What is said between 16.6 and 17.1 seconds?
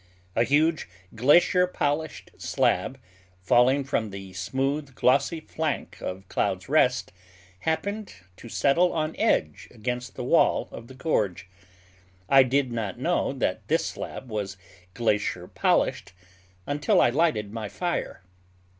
until